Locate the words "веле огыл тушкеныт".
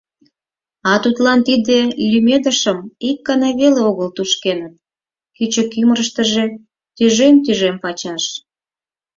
3.59-4.73